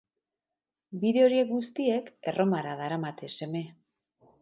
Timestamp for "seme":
3.39-3.67